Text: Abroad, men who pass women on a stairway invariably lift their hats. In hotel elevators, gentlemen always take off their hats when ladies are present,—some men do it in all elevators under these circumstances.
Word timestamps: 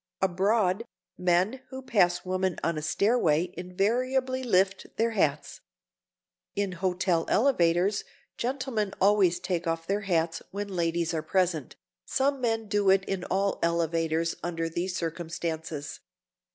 Abroad, 0.19 0.83
men 1.15 1.61
who 1.69 1.83
pass 1.83 2.25
women 2.25 2.57
on 2.63 2.75
a 2.75 2.81
stairway 2.81 3.53
invariably 3.55 4.41
lift 4.41 4.87
their 4.97 5.11
hats. 5.11 5.61
In 6.55 6.71
hotel 6.71 7.23
elevators, 7.29 8.03
gentlemen 8.35 8.95
always 8.99 9.39
take 9.39 9.67
off 9.67 9.85
their 9.85 10.01
hats 10.01 10.41
when 10.49 10.69
ladies 10.69 11.13
are 11.13 11.21
present,—some 11.21 12.41
men 12.41 12.67
do 12.67 12.89
it 12.89 13.05
in 13.05 13.23
all 13.25 13.59
elevators 13.61 14.33
under 14.43 14.67
these 14.69 14.95
circumstances. 14.95 15.99